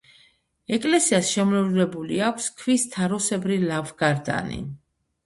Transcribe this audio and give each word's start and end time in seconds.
ეკლესიას 0.77 1.27
შემოვლებული 1.35 2.17
აქვს 2.29 2.47
ქვის 2.63 2.87
თაროსებრი 2.95 3.59
ლავგარდანი. 3.65 4.59